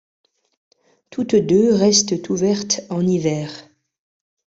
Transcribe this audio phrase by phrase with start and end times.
[1.11, 3.69] Toutes deux restent ouvertes en hiver.